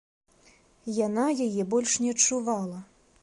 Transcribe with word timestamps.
Яна 1.07 1.25
яе 1.47 1.63
больш 1.73 1.91
не 2.05 2.09
адчувала. 2.17 2.79